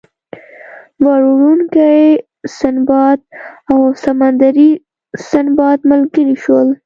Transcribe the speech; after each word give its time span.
بار 1.03 1.21
وړونکی 1.29 1.97
سنباد 2.57 3.19
او 3.71 3.79
سمندري 4.03 4.69
سنباد 5.29 5.79
ملګري 5.91 6.35
شول. 6.43 6.67